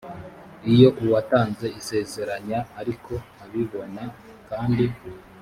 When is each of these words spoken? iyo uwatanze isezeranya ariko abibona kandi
iyo 0.73 0.89
uwatanze 1.03 1.67
isezeranya 1.79 2.59
ariko 2.79 3.13
abibona 3.43 4.03
kandi 4.49 4.85